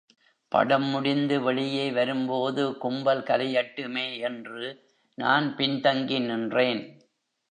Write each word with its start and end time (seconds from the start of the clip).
படம் 0.51 0.85
முடிந்து 0.85 1.41
வெளியே 1.41 1.91
வரும்போது, 1.91 2.77
கும்பல் 2.77 3.21
கலையட்டுமே 3.21 4.19
என்று 4.19 4.63
நான் 5.17 5.55
பின் 5.55 5.81
தங்கி 5.81 6.19
நின்றேன். 6.19 6.81